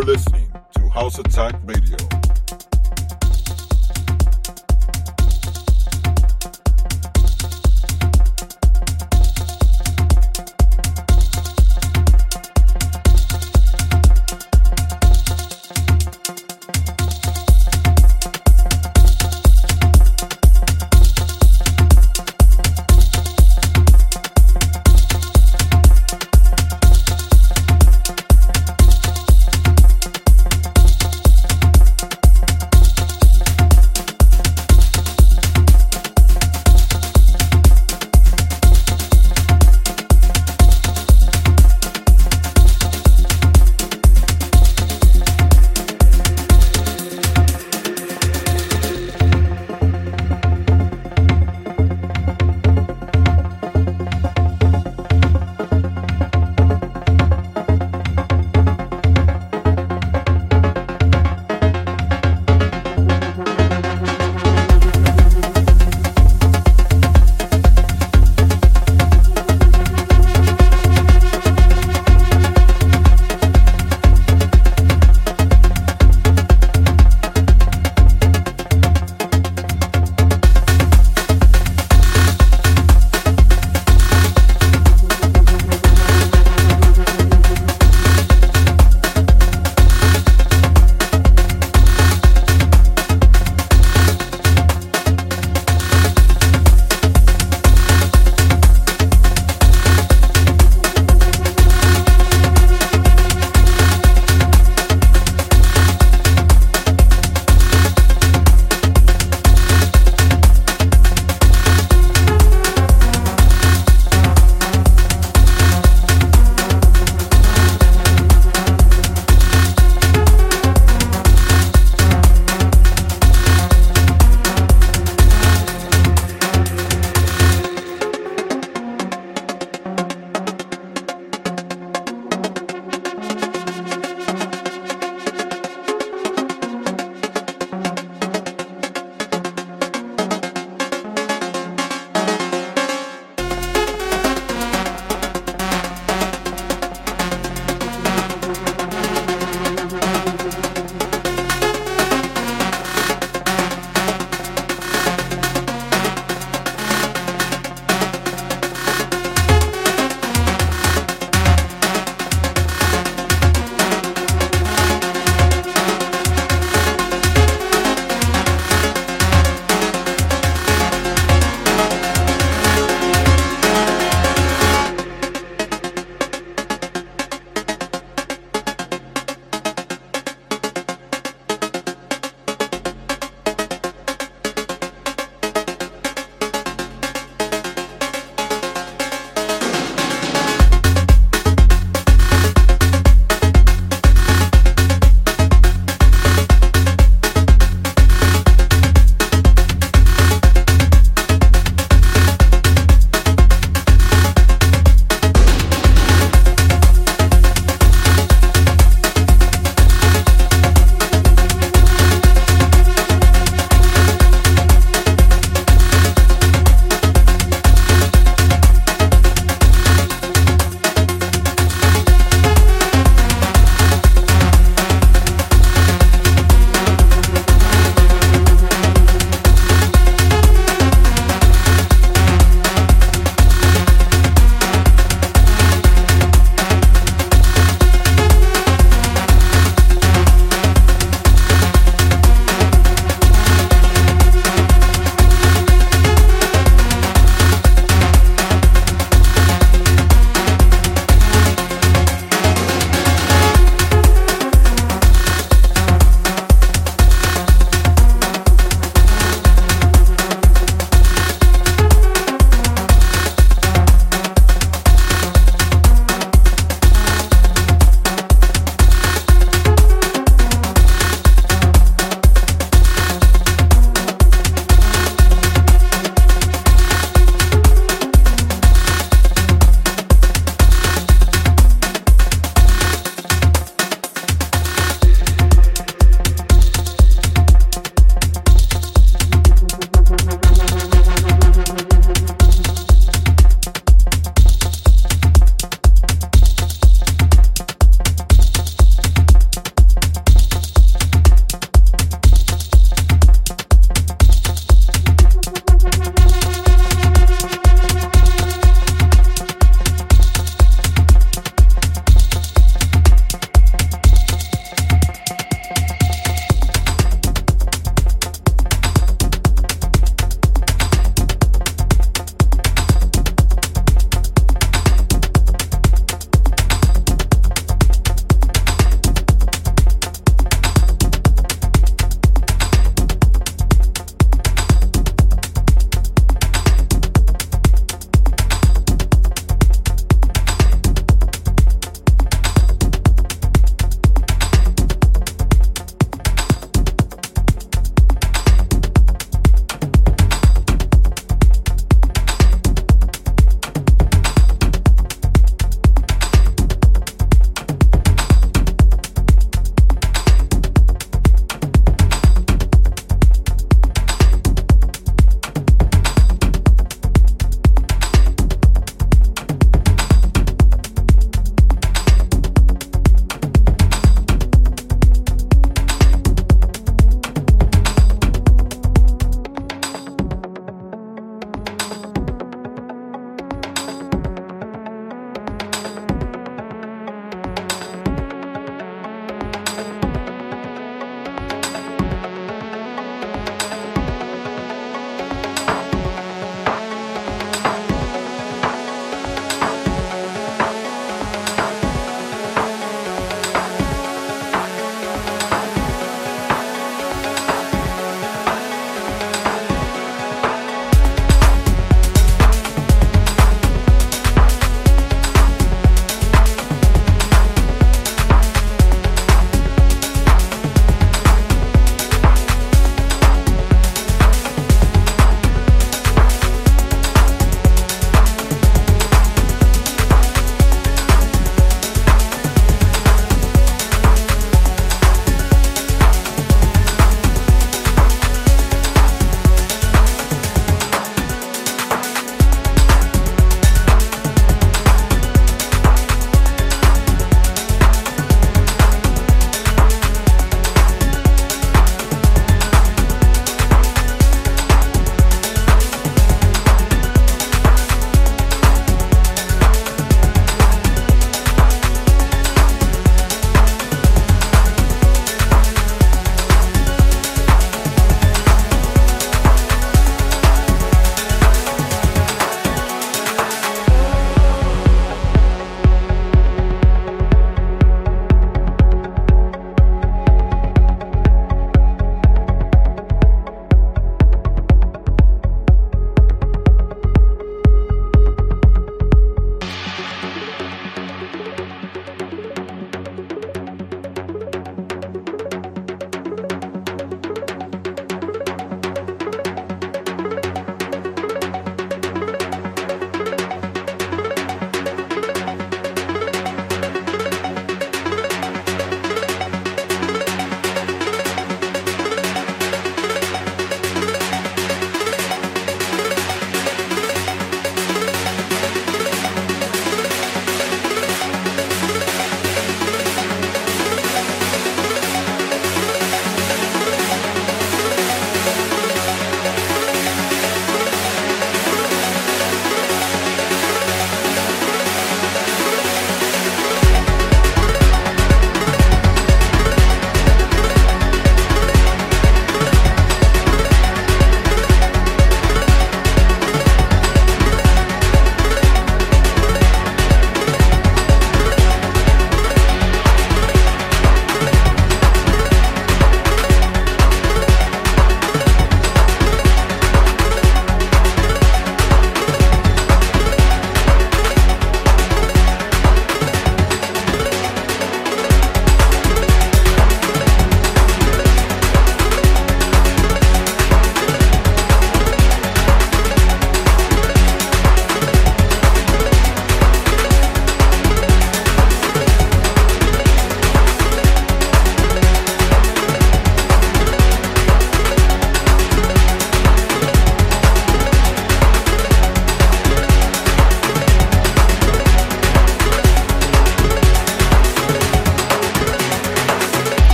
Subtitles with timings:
[0.00, 1.98] You're listening to House Attack Radio.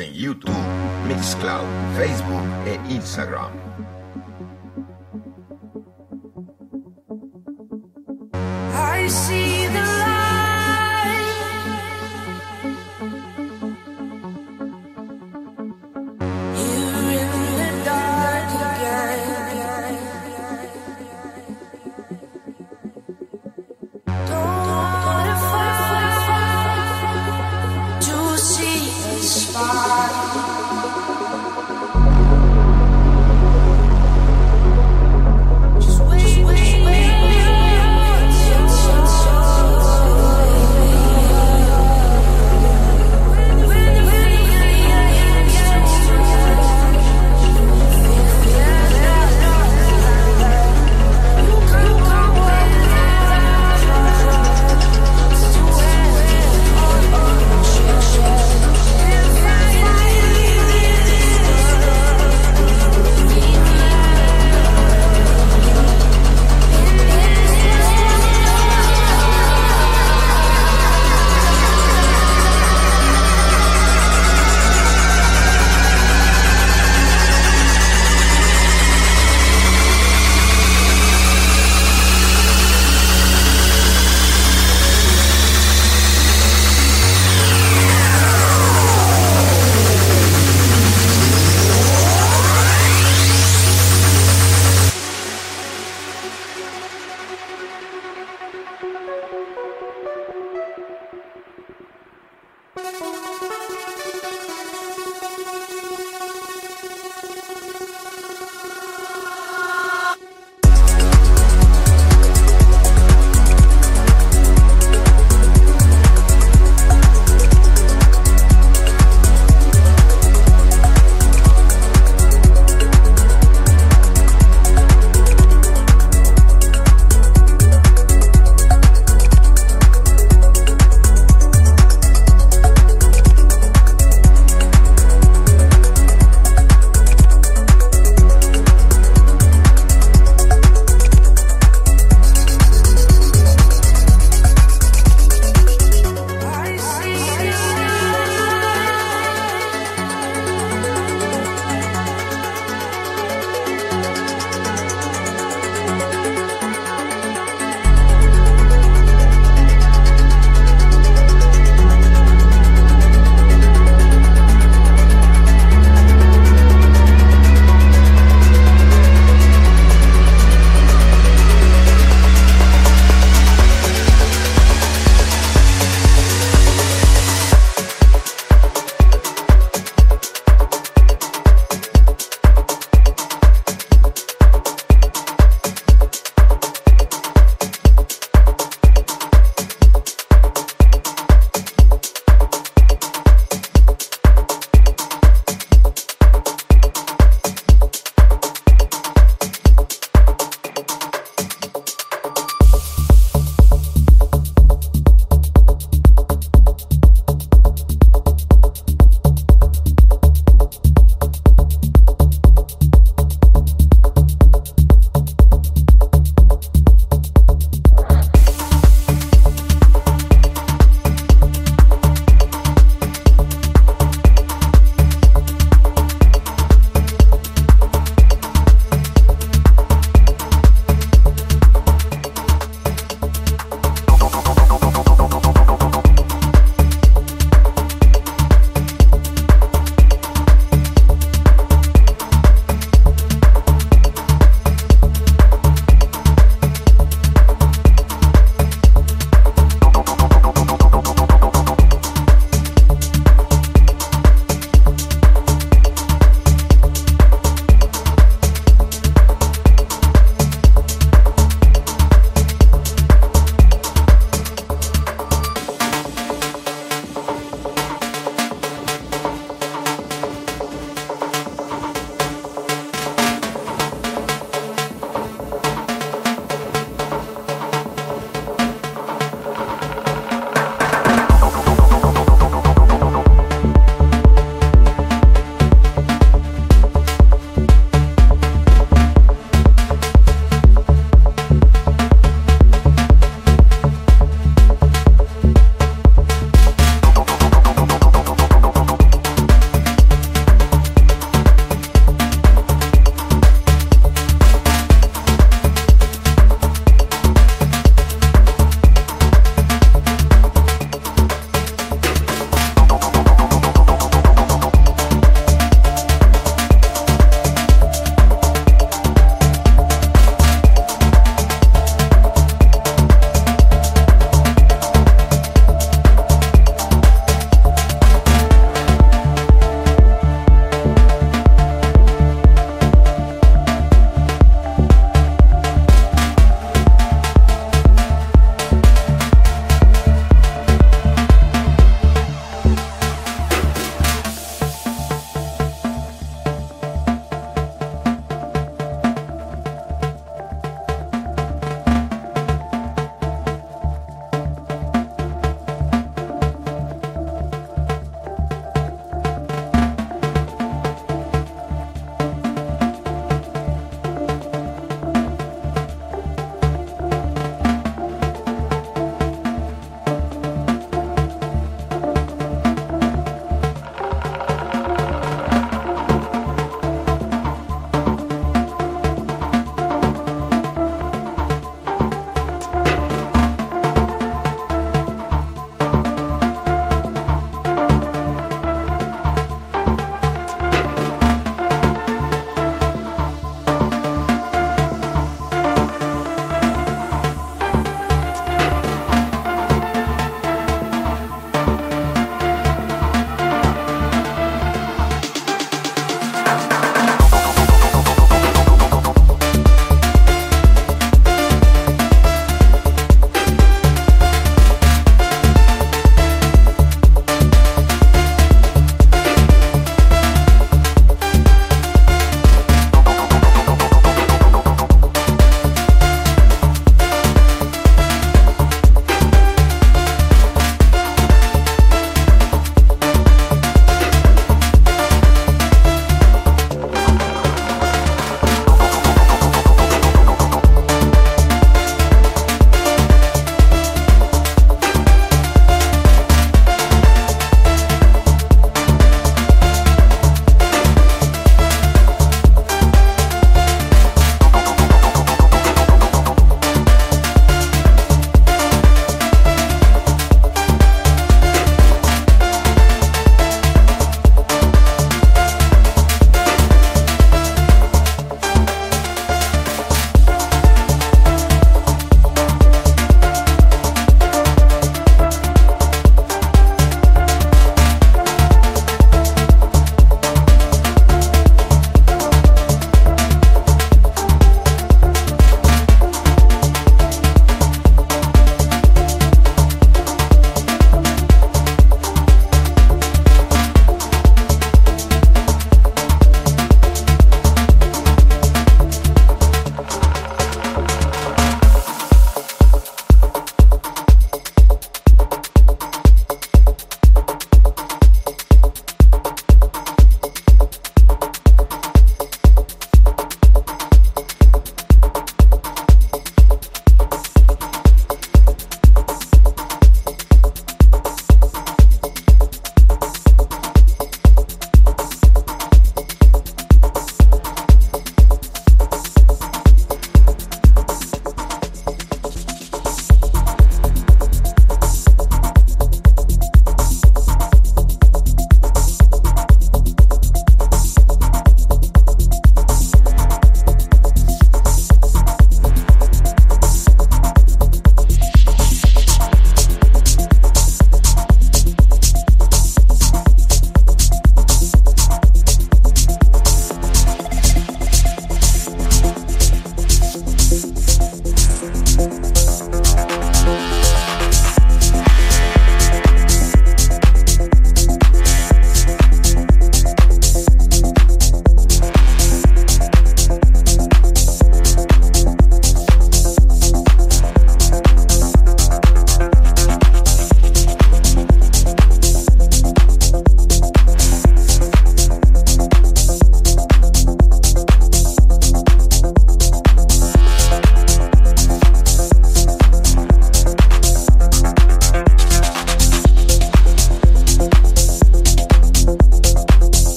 [0.00, 0.12] En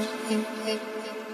[0.00, 1.29] Thank you.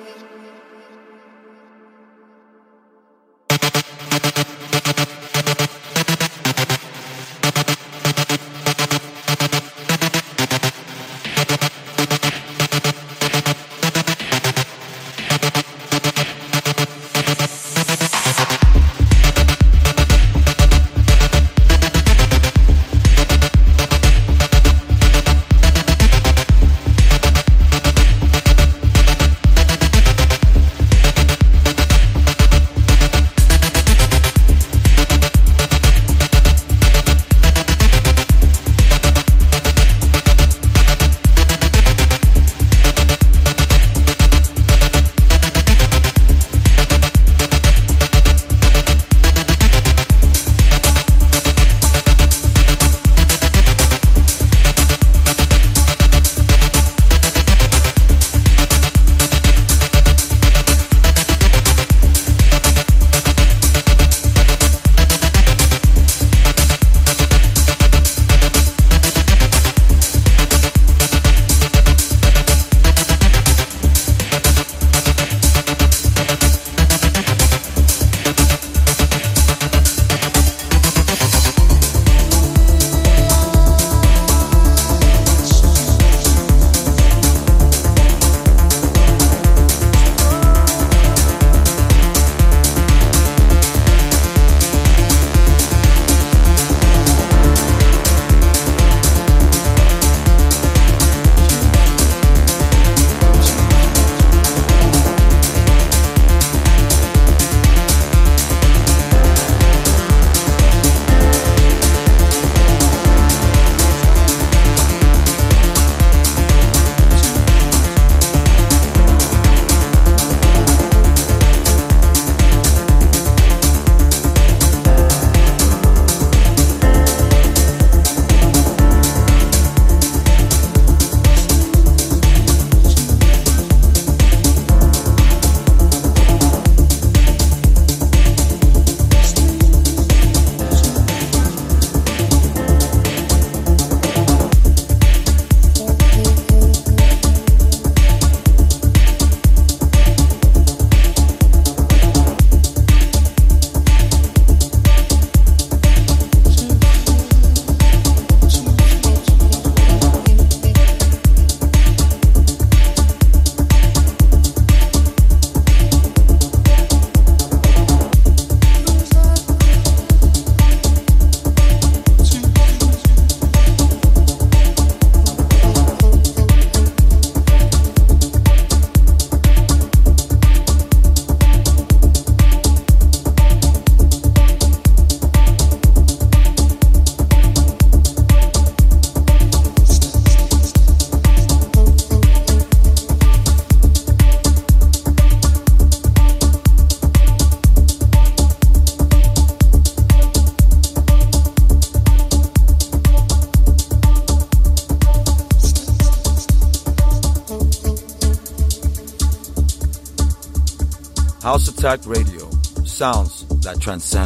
[211.87, 212.51] Attack Radio.
[212.85, 214.26] Sounds that transcend,